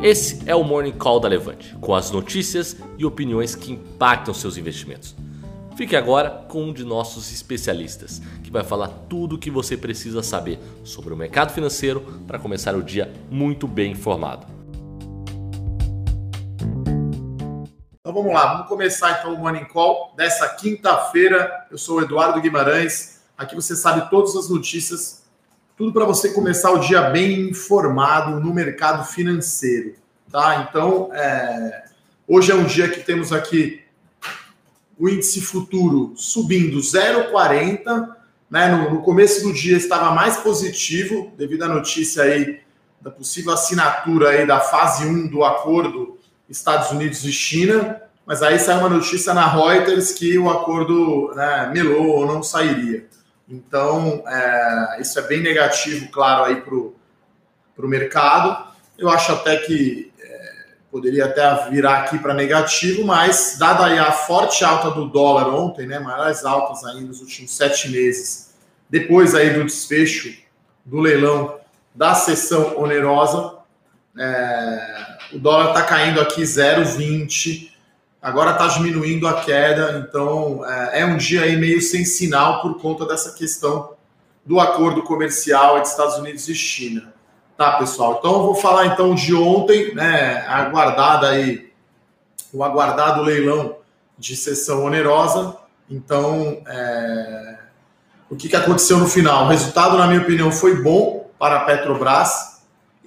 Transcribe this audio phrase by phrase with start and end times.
[0.00, 4.56] Esse é o Morning Call da Levante, com as notícias e opiniões que impactam seus
[4.56, 5.16] investimentos.
[5.76, 10.22] Fique agora com um de nossos especialistas, que vai falar tudo o que você precisa
[10.22, 14.46] saber sobre o mercado financeiro para começar o dia muito bem informado.
[18.00, 21.66] Então vamos lá, vamos começar então o Morning Call dessa quinta-feira.
[21.72, 23.20] Eu sou o Eduardo Guimarães.
[23.36, 25.27] Aqui você sabe todas as notícias
[25.78, 29.94] tudo para você começar o dia bem informado no mercado financeiro,
[30.28, 30.66] tá?
[30.68, 31.84] Então, é,
[32.26, 33.84] hoje é um dia que temos aqui
[34.98, 38.08] o índice futuro subindo 0,40,
[38.50, 38.68] né?
[38.68, 42.58] No, no, começo do dia estava mais positivo devido à notícia aí
[43.00, 48.58] da possível assinatura aí da fase 1 do acordo Estados Unidos e China, mas aí
[48.58, 53.06] saiu uma notícia na Reuters que o acordo né, melou ou não sairia.
[53.48, 58.68] Então, é, isso é bem negativo, claro, aí para o mercado.
[58.98, 60.52] Eu acho até que é,
[60.90, 65.86] poderia até virar aqui para negativo, mas dada aí a forte alta do dólar ontem,
[65.86, 68.54] né, maiores altas aí nos últimos sete meses,
[68.90, 70.36] depois aí do desfecho
[70.84, 71.58] do leilão
[71.94, 73.56] da sessão onerosa,
[74.18, 77.77] é, o dólar está caindo aqui 0,20
[78.20, 82.80] Agora está diminuindo a queda, então é, é, um dia aí meio sem sinal por
[82.80, 83.92] conta dessa questão
[84.44, 87.12] do acordo comercial entre Estados Unidos e China.
[87.56, 88.16] Tá, pessoal?
[88.18, 90.44] Então eu vou falar então de ontem, né?
[90.48, 91.72] Aguardada aí,
[92.52, 93.76] o aguardado leilão
[94.18, 95.56] de sessão onerosa.
[95.88, 97.58] Então, é,
[98.28, 99.44] o que, que aconteceu no final?
[99.44, 102.47] O resultado, na minha opinião, foi bom para a Petrobras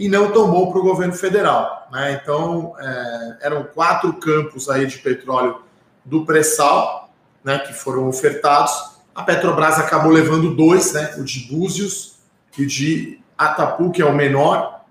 [0.02, 1.88] e não tão bom para o governo federal.
[1.91, 2.19] Né?
[2.19, 5.61] Então, é, eram quatro campos aí de petróleo
[6.03, 7.13] do pré-sal
[7.44, 8.73] né, que foram ofertados.
[9.13, 12.16] A Petrobras acabou levando dois, né, o de Búzios
[12.57, 14.81] e o de Atapu, que é o menor,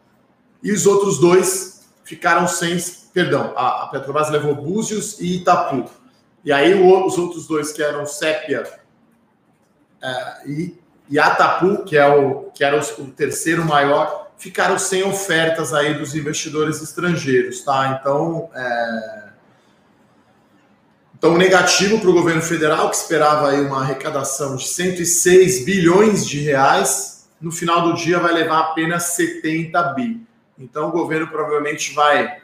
[0.63, 2.79] e os outros dois ficaram sem.
[3.13, 5.91] Perdão, a, a Petrobras levou Búzios e Itapu.
[6.45, 8.63] E aí o, os outros dois, que eram Sépia
[10.01, 10.79] é, e,
[11.09, 15.95] e Atapu, que, é o, que era o, o terceiro maior, ficaram sem ofertas aí
[15.95, 17.99] dos investidores estrangeiros, tá?
[18.01, 19.29] Então, é...
[21.15, 26.41] então negativo para o governo federal, que esperava aí uma arrecadação de 106 bilhões de
[26.41, 30.27] reais, no final do dia vai levar apenas 70 bi.
[30.59, 32.41] Então, o governo provavelmente vai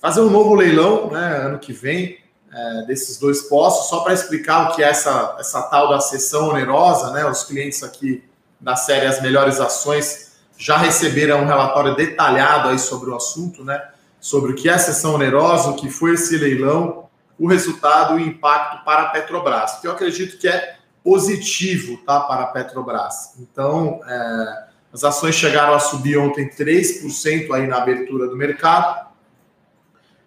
[0.00, 2.18] fazer um novo leilão, né, ano que vem,
[2.52, 6.48] é, desses dois postos, só para explicar o que é essa, essa tal da sessão
[6.48, 7.24] onerosa, né?
[7.24, 8.22] Os clientes aqui
[8.60, 10.31] da série As Melhores Ações
[10.62, 13.82] já receberam um relatório detalhado aí sobre o assunto, né?
[14.20, 18.22] Sobre o que é a sessão onerosa, o que foi esse leilão, o resultado e
[18.22, 22.20] o impacto para a Petrobras, que eu acredito que é positivo, tá?
[22.20, 23.34] Para a Petrobras.
[23.40, 29.08] Então, é, as ações chegaram a subir ontem 3% aí na abertura do mercado.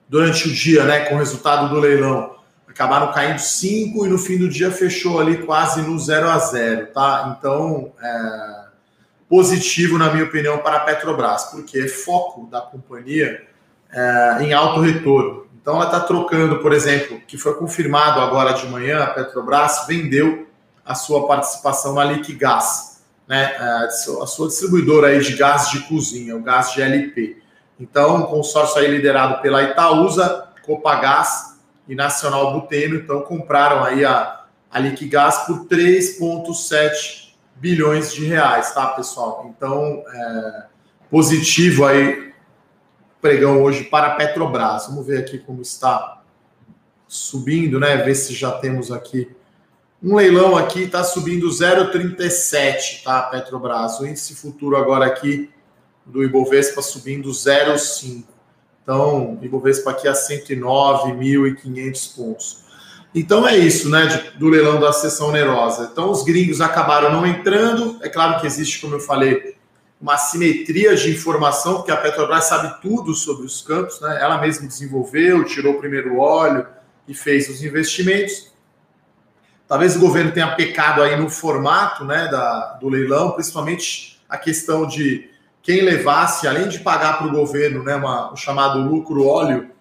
[0.09, 2.35] Durante o dia, né, com o resultado do leilão,
[2.67, 6.87] acabaram caindo 5 e no fim do dia fechou ali quase no 0 a 0,
[6.87, 7.37] tá?
[7.39, 8.64] Então, é,
[9.35, 13.45] positivo, na minha opinião, para a Petrobras, porque é foco da companhia
[13.91, 15.45] é, em alto retorno.
[15.61, 20.47] Então, ela está trocando, por exemplo, que foi confirmado agora de manhã, a Petrobras vendeu
[20.85, 23.87] a sua participação na Liquigás, né, é,
[24.21, 27.35] a sua distribuidora aí de gás de cozinha, o gás GLP.
[27.77, 31.57] Então, um consórcio aí liderado pela Itaúsa, Copagás
[31.89, 37.24] e Nacional Buteno, então compraram aí a, a Liquigás por 3,7
[37.55, 39.53] bilhões de reais, tá, pessoal?
[39.55, 40.65] Então, é,
[41.09, 42.33] positivo aí,
[43.21, 44.87] pregão hoje para a Petrobras.
[44.87, 46.21] Vamos ver aqui como está
[47.07, 47.97] subindo, né?
[47.97, 49.31] Ver se já temos aqui.
[50.03, 53.99] Um leilão aqui está subindo 0,37, tá, Petrobras?
[53.99, 55.49] O índice futuro agora aqui
[56.05, 58.25] do Ibovespa subindo 0,5.
[58.83, 62.64] Então, Ibovespa aqui a 109.500 pontos.
[63.15, 65.89] Então é isso, né, do leilão da sessão onerosa.
[65.89, 67.97] Então os gringos acabaram não entrando.
[68.01, 69.55] É claro que existe, como eu falei,
[70.01, 74.19] uma simetria de informação, porque a Petrobras sabe tudo sobre os campos, né?
[74.21, 76.67] Ela mesma desenvolveu, tirou o primeiro óleo
[77.07, 78.53] e fez os investimentos.
[79.65, 84.85] Talvez o governo tenha pecado aí no formato, né, da, do leilão, principalmente a questão
[84.85, 85.29] de
[85.63, 89.71] quem levasse, além de pagar para o governo, né, uma, o chamado lucro óleo,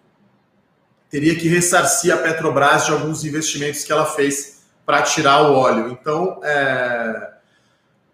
[1.14, 5.88] teria que ressarcir a Petrobras de alguns investimentos que ela fez para tirar o óleo.
[5.88, 7.34] Então, é,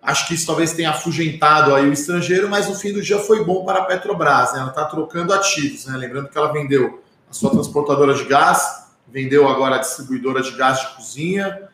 [0.03, 3.43] acho que isso talvez tenha afugentado aí o estrangeiro, mas no fim do dia foi
[3.43, 4.53] bom para a Petrobras.
[4.53, 4.61] Né?
[4.61, 5.97] Ela está trocando ativos, né?
[5.97, 10.81] lembrando que ela vendeu a sua transportadora de gás, vendeu agora a distribuidora de gás
[10.81, 11.71] de cozinha,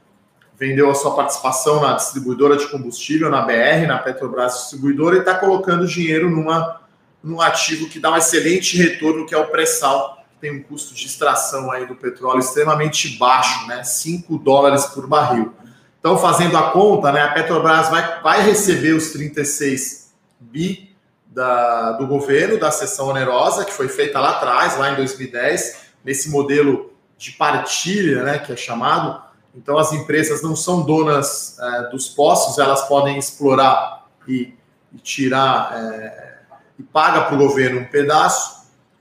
[0.57, 5.35] vendeu a sua participação na distribuidora de combustível, na BR, na Petrobras Distribuidora, e está
[5.35, 6.83] colocando dinheiro numa
[7.21, 10.16] num ativo que dá um excelente retorno, que é o pré-sal.
[10.41, 13.83] Tem um custo de extração aí do petróleo extremamente baixo, né?
[13.83, 15.55] 5 dólares por barril.
[16.07, 20.95] Então, fazendo a conta, né, a Petrobras vai, vai receber os 36 bi
[21.27, 26.31] da, do governo, da sessão onerosa, que foi feita lá atrás, lá em 2010, nesse
[26.31, 29.21] modelo de partilha, né, que é chamado.
[29.53, 34.55] Então, as empresas não são donas é, dos postos, elas podem explorar e,
[34.95, 36.39] e tirar, é,
[36.79, 38.56] e paga para o governo um pedaço.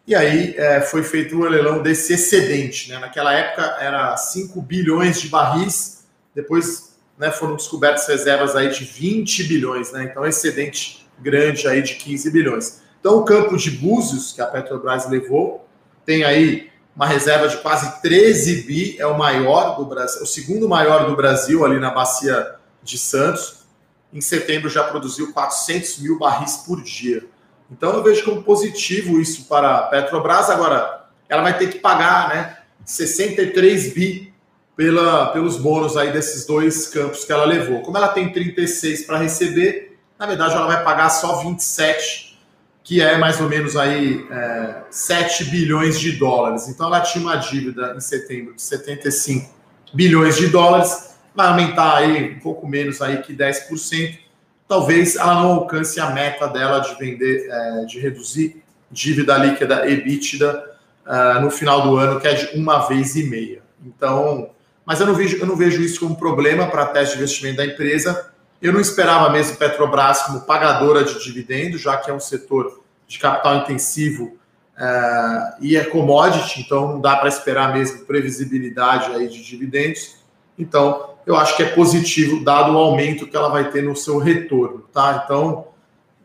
[0.07, 2.90] E aí é, foi feito o leilão desse excedente.
[2.90, 3.00] Né?
[3.00, 9.44] Naquela época era 5 bilhões de barris, depois né, foram descobertas reservas aí de 20
[9.46, 10.04] bilhões, né?
[10.04, 12.81] então excedente grande aí de 15 bilhões.
[13.00, 15.68] Então, o campo de Búzios, que a Petrobras levou,
[16.06, 20.68] tem aí uma reserva de quase 13 bi, é o maior do Brasil, o segundo
[20.68, 23.66] maior do Brasil ali na bacia de Santos.
[24.13, 27.24] Em setembro já produziu 400 mil barris por dia.
[27.72, 30.50] Então eu vejo como positivo isso para a Petrobras.
[30.50, 34.34] Agora, ela vai ter que pagar né, 63 bi
[34.76, 37.82] pela, pelos bônus aí desses dois campos que ela levou.
[37.82, 42.40] Como ela tem 36 para receber, na verdade, ela vai pagar só 27,
[42.84, 46.68] que é mais ou menos aí é, 7 bilhões de dólares.
[46.68, 49.54] Então, ela tinha uma dívida em setembro de 75
[49.94, 54.25] bilhões de dólares, vai aumentar aí um pouco menos aí que 10%.
[54.68, 60.64] Talvez ela não alcance a meta dela de vender, é, de reduzir dívida líquida EBITDA
[61.06, 63.62] uh, no final do ano, que é de uma vez e meia.
[63.86, 64.50] Então,
[64.86, 67.58] mas eu não vejo, eu não vejo isso como problema para a teste de investimento
[67.58, 68.32] da empresa
[68.62, 73.20] eu não esperava mesmo Petrobras como pagadora de dividendos, já que é um setor de
[73.20, 74.38] capital intensivo
[74.78, 80.16] é, e é commodity, então não dá para esperar mesmo previsibilidade aí de dividendos.
[80.57, 84.18] Então, eu acho que é positivo, dado o aumento que ela vai ter no seu
[84.18, 85.24] retorno, tá?
[85.24, 85.68] Então,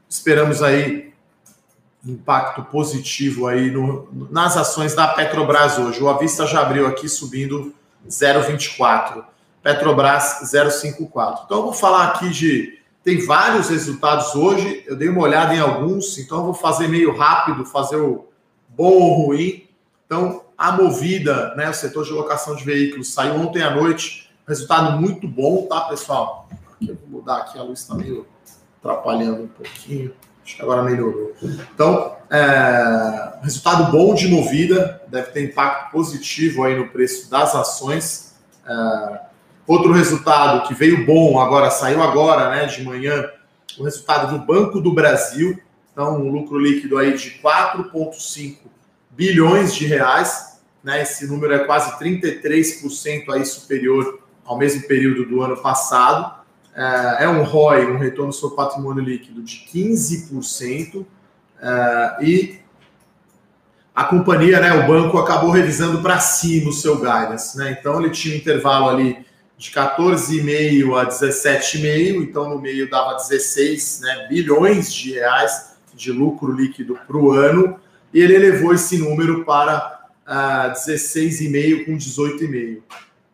[0.09, 1.11] esperamos aí
[2.05, 6.03] impacto positivo aí no, nas ações da Petrobras hoje.
[6.03, 7.75] O Avista já abriu aqui subindo
[8.09, 9.25] 0,24.
[9.63, 11.45] Petrobras 054.
[11.45, 12.79] Então, eu vou falar aqui de.
[13.03, 17.17] Tem vários resultados hoje, eu dei uma olhada em alguns, então eu vou fazer meio
[17.17, 18.27] rápido, fazer o
[18.69, 19.67] bom ou ruim.
[20.11, 25.01] Então, a movida, né, o setor de locação de veículos, saiu ontem à noite, resultado
[25.01, 26.49] muito bom, tá, pessoal?
[26.75, 28.27] Aqui vou mudar aqui, a luz está meio
[28.81, 30.13] atrapalhando um pouquinho,
[30.45, 31.33] acho que agora melhorou.
[31.73, 38.35] Então, é, resultado bom de movida, deve ter impacto positivo aí no preço das ações.
[38.67, 39.21] É,
[39.65, 43.31] Outro resultado que veio bom agora, saiu agora, né, de manhã,
[43.79, 45.57] o resultado do Banco do Brasil.
[45.93, 48.70] Então, um lucro líquido aí de 4,5
[49.21, 50.59] bilhões de reais.
[50.83, 56.41] Né, esse número é quase 33% aí superior ao mesmo período do ano passado.
[56.75, 61.05] É, é um ROI, um retorno sobre patrimônio líquido de 15%.
[61.61, 62.61] É, e
[63.95, 67.59] a companhia, né, o banco, acabou revisando para cima o seu guidance.
[67.59, 67.77] Né?
[67.79, 69.27] Então, ele tinha um intervalo ali
[69.59, 76.51] de 14,5 a 17,5, então no meio dava 16 né, bilhões de reais de lucro
[76.51, 77.79] líquido para o ano,
[78.13, 82.83] e ele elevou esse número para uh, ah, 16,5 com 18,5.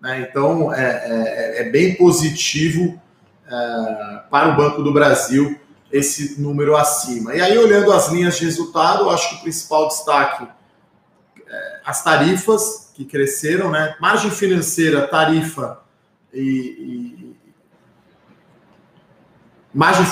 [0.00, 0.28] Né?
[0.28, 3.00] Então é, é, é, bem positivo
[3.46, 5.58] uh, para o Banco do Brasil
[5.90, 7.34] esse número acima.
[7.34, 10.46] E aí, olhando as linhas de resultado, eu acho que o principal destaque
[11.48, 13.94] é as tarifas que cresceram, né?
[14.00, 15.80] Margem financeira, tarifa
[16.32, 17.36] e, e...
[19.72, 20.04] Margem.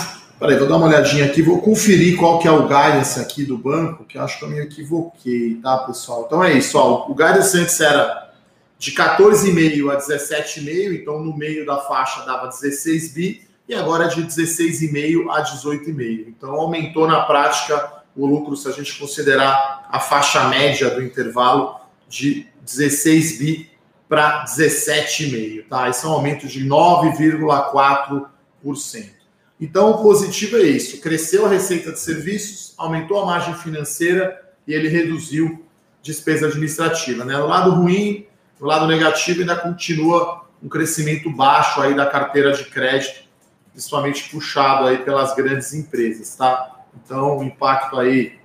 [0.44, 3.56] Peraí, vou dar uma olhadinha aqui, vou conferir qual que é o guidance aqui do
[3.56, 6.24] banco, que acho que eu me equivoquei, tá, pessoal?
[6.26, 8.30] Então é isso, ó, o guidance antes era
[8.78, 14.08] de 14,5 a 17,5, então no meio da faixa dava 16 bi, e agora é
[14.08, 16.26] de 16,5 a 18,5.
[16.28, 21.80] Então aumentou na prática o lucro, se a gente considerar a faixa média do intervalo
[22.06, 23.70] de 16 bi
[24.06, 25.88] para 17,5%, tá?
[25.88, 29.23] Esse é um aumento de 9,4%.
[29.60, 34.72] Então, o positivo é isso: cresceu a receita de serviços, aumentou a margem financeira e
[34.72, 35.64] ele reduziu
[36.02, 37.24] despesa administrativa.
[37.24, 37.36] Né?
[37.36, 38.26] No lado ruim,
[38.60, 43.24] no lado negativo, ainda continua um crescimento baixo aí da carteira de crédito,
[43.72, 46.84] principalmente puxado aí pelas grandes empresas, tá?
[47.04, 48.38] Então, o impacto aí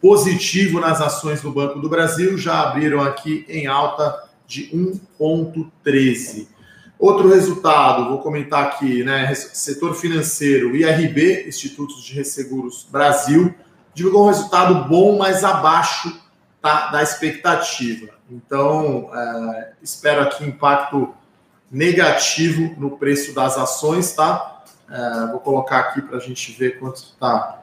[0.00, 6.48] positivo nas ações do Banco do Brasil, já abriram aqui em alta de 1,13.
[7.02, 9.34] Outro resultado, vou comentar aqui, né?
[9.34, 13.52] Setor financeiro, IRB, Institutos de Resseguros Brasil,
[13.92, 16.16] divulgou um resultado bom, mas abaixo
[16.60, 18.10] tá, da expectativa.
[18.30, 21.12] Então, é, espero aqui impacto
[21.68, 24.62] negativo no preço das ações, tá?
[24.88, 27.62] É, vou colocar aqui para a gente ver quanto está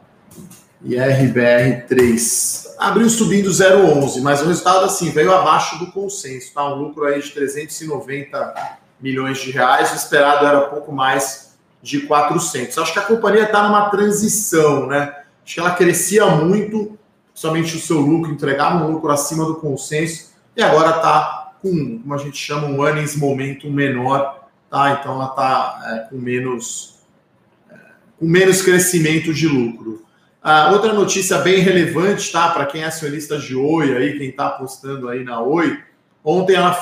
[0.83, 2.75] e RBR3.
[2.77, 6.65] Abriu subindo 0,11, mas o resultado assim veio abaixo do consenso, tá?
[6.73, 12.77] Um lucro aí de 390 milhões de reais, o esperado era pouco mais de 400.
[12.77, 15.15] Acho que a companhia está numa transição, né?
[15.43, 16.97] Acho que ela crescia muito,
[17.33, 22.13] somente o seu lucro, entregava um lucro acima do consenso, e agora está com, como
[22.13, 24.99] a gente chama, um earnings momento menor, tá?
[24.99, 26.99] Então ela está é, com menos
[27.69, 27.75] é,
[28.17, 30.05] com menos crescimento de lucro.
[30.41, 32.49] Ah, outra notícia bem relevante, tá?
[32.49, 35.81] Para quem é acionista de Oi aí, quem está apostando aí na Oi,
[36.23, 36.77] ontem ela,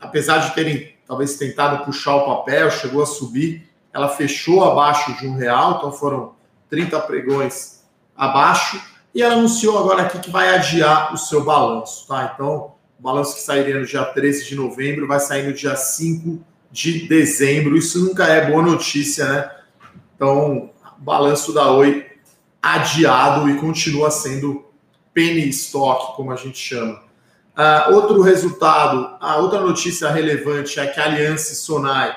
[0.00, 5.26] apesar de terem talvez tentado puxar o papel, chegou a subir, ela fechou abaixo de
[5.26, 6.34] um real, então foram
[6.68, 7.84] 30 pregões
[8.16, 8.80] abaixo,
[9.14, 12.32] e ela anunciou agora aqui que vai adiar o seu balanço, tá?
[12.34, 16.42] Então, o balanço que sairia no dia 13 de novembro vai sair no dia 5
[16.72, 17.76] de dezembro.
[17.76, 19.50] Isso nunca é boa notícia, né?
[20.16, 22.04] Então, balanço da Oi
[22.60, 24.64] adiado e continua sendo
[25.12, 27.04] penny stock, como a gente chama.
[27.56, 32.14] Uh, outro resultado, a outra notícia relevante é que a Aliança Sonai,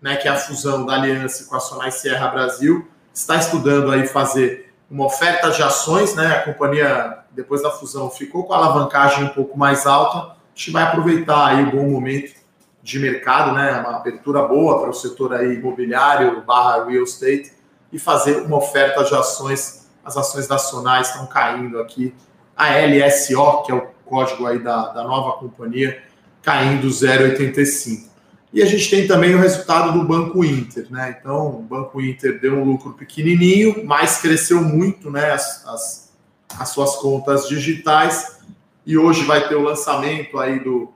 [0.00, 4.06] né, que é a fusão da Aliança com a Sonai Sierra Brasil, está estudando aí
[4.06, 6.38] fazer uma oferta de ações, né?
[6.38, 10.18] A companhia, depois da fusão, ficou com a alavancagem um pouco mais alta.
[10.18, 12.34] A gente vai aproveitar aí o bom momento
[12.82, 13.78] de mercado, né?
[13.80, 17.52] Uma abertura boa para o setor aí imobiliário barra real estate
[17.92, 22.14] e fazer uma oferta de ações as ações da Sonai estão caindo aqui.
[22.56, 26.02] A LSO, que é o código aí da, da nova companhia,
[26.42, 28.10] caindo 0,85.
[28.52, 31.16] E a gente tem também o resultado do Banco Inter, né?
[31.18, 35.30] Então, o Banco Inter deu um lucro pequenininho, mas cresceu muito, né?
[35.30, 36.12] As, as,
[36.58, 38.40] as suas contas digitais.
[38.84, 40.92] E hoje vai ter o lançamento aí do,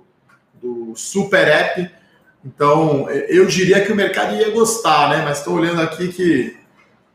[0.61, 1.89] do Super App.
[2.45, 5.23] Então, eu diria que o mercado ia gostar, né?
[5.25, 6.57] Mas estou olhando aqui que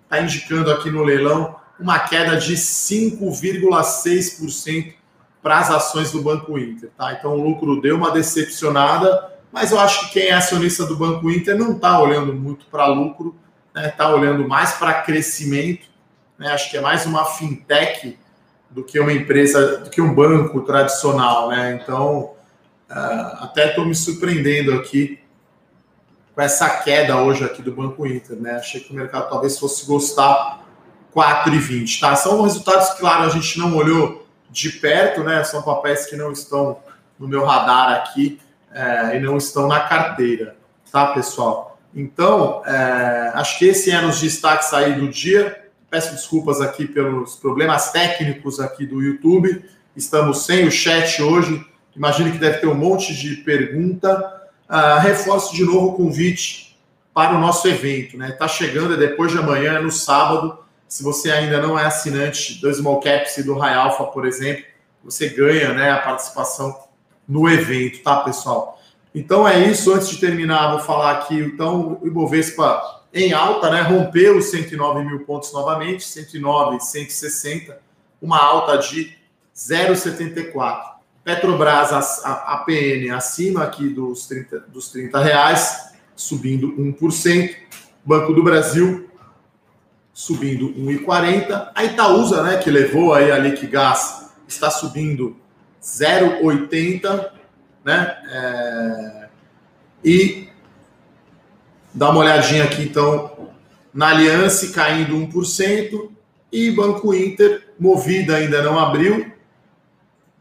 [0.03, 4.98] está indicando aqui no leilão uma queda de 5,6%
[5.41, 6.89] para as ações do Banco Inter.
[6.97, 7.13] Tá?
[7.13, 11.29] Então o lucro deu uma decepcionada, mas eu acho que quem é acionista do Banco
[11.29, 13.35] Inter não está olhando muito para lucro,
[13.67, 13.87] está né?
[13.89, 15.87] Tá olhando mais para crescimento.
[16.37, 16.51] Né?
[16.51, 18.17] Acho que é mais uma fintech
[18.69, 21.49] do que uma empresa, do que um banco tradicional.
[21.49, 21.79] Né?
[21.81, 22.33] Então,
[22.89, 25.19] uh, até estou me surpreendendo aqui
[26.35, 28.37] com essa queda hoje aqui do Banco Inter.
[28.37, 28.51] Né?
[28.51, 30.63] Achei que o mercado talvez fosse gostar
[31.15, 32.15] 4,20, tá?
[32.15, 35.43] São resultados, claro, a gente não olhou de perto, né?
[35.43, 36.79] São papéis que não estão
[37.17, 38.39] no meu radar aqui
[38.71, 40.55] é, e não estão na carteira,
[40.91, 41.79] tá, pessoal?
[41.93, 45.65] Então, é, acho que esse é os destaques aí do dia.
[45.89, 49.65] Peço desculpas aqui pelos problemas técnicos aqui do YouTube.
[49.95, 51.65] Estamos sem o chat hoje.
[51.95, 54.39] Imagino que deve ter um monte de pergunta.
[54.69, 56.79] Uh, reforço de novo o convite
[57.11, 58.31] para o nosso evento, né?
[58.31, 62.59] Tá chegando, é depois de amanhã, é no sábado se você ainda não é assinante
[62.59, 64.65] do Small Caps e do High Alpha, por exemplo,
[65.03, 66.77] você ganha né, a participação
[67.27, 68.81] no evento, tá, pessoal?
[69.13, 69.93] Então é isso.
[69.93, 71.35] Antes de terminar, vou falar aqui.
[71.35, 73.81] Então, o Ibovespa em alta, né?
[73.81, 77.79] Rompeu os 109 mil pontos novamente, 109, 160,
[78.21, 79.15] uma alta de
[79.55, 80.81] 0,74.
[81.23, 81.91] Petrobras,
[82.23, 87.55] a, a, PN, acima aqui dos 30, dos 30 reais, subindo 1%.
[88.03, 89.08] Banco do Brasil,
[90.19, 91.71] subindo 1,40.
[91.73, 95.37] A Itaúsa, né, que levou aí a Liquigás, está subindo
[95.81, 97.31] 0,80,
[97.85, 98.17] né?
[98.27, 99.29] É...
[100.03, 100.49] E
[101.93, 103.49] dá uma olhadinha aqui, então,
[103.93, 106.09] na Aliança caindo 1%,
[106.51, 109.31] e Banco Inter, Movida ainda não abriu,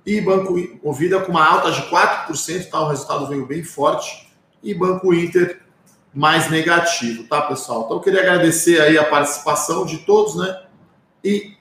[0.04, 2.80] e Banco Movida com uma alta de 4%, tá?
[2.80, 4.28] O resultado veio bem forte,
[4.61, 5.61] e Banco Inter
[6.18, 7.84] mais negativo, tá, pessoal?
[7.84, 10.62] Então, eu queria agradecer aí a participação de todos, né?
[11.22, 11.52] E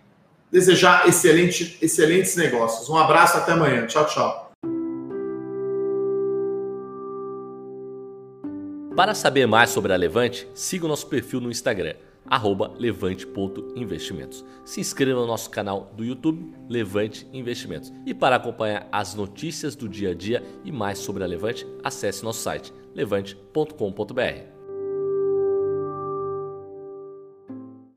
[0.52, 2.90] desejar excelente, excelentes negócios.
[2.90, 3.86] Um abraço, até amanhã.
[3.86, 4.52] Tchau, tchau.
[8.96, 11.94] Para saber mais sobre a Levante, siga o nosso perfil no Instagram,
[12.80, 14.44] levante.investimentos.
[14.66, 17.94] Se inscreva no nosso canal do YouTube, Levante Investimentos.
[18.08, 22.24] E para acompanhar as notícias do dia a dia e mais sobre a Levante, acesse
[22.24, 24.57] nosso site levante.com.br.